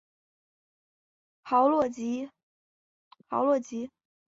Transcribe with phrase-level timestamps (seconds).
[1.43, 1.87] 豪洛
[3.59, 3.87] 吉。